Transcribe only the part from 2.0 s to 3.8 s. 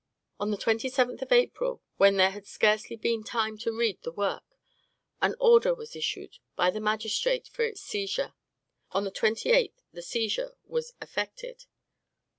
there had scarcely been time to